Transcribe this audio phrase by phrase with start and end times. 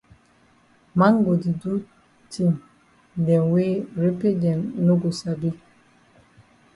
[0.97, 1.73] Man go di do
[2.31, 2.51] tin
[3.25, 5.49] dem wey repe dem no go sabi.